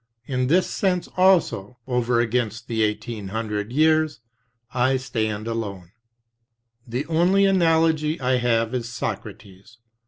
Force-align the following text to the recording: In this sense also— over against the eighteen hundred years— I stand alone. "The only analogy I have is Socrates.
In 0.25 0.47
this 0.47 0.67
sense 0.67 1.07
also— 1.15 1.77
over 1.87 2.19
against 2.19 2.67
the 2.67 2.81
eighteen 2.81 3.27
hundred 3.27 3.71
years— 3.71 4.19
I 4.73 4.97
stand 4.97 5.45
alone. 5.47 5.91
"The 6.87 7.05
only 7.05 7.45
analogy 7.45 8.19
I 8.19 8.37
have 8.37 8.73
is 8.73 8.89
Socrates. 8.91 9.77